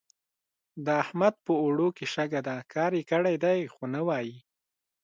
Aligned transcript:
د 0.85 0.87
احمد 1.03 1.35
په 1.45 1.53
اوړو 1.63 1.87
کې 1.97 2.05
شګه 2.13 2.41
ده؛ 2.47 2.55
کار 2.73 2.91
يې 2.97 3.03
کړی 3.11 3.35
دی 3.43 3.59
خو 3.73 3.83
نه 3.95 4.01
وايي. 4.07 4.37